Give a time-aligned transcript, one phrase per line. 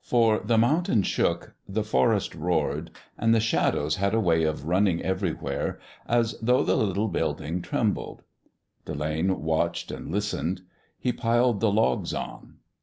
[0.00, 5.02] For the mountain shook, the forest roared, and the shadows had a way of running
[5.02, 8.22] everywhere as though the little building trembled.
[8.86, 10.62] Delane watched and listened.
[10.98, 12.54] He piled the logs on.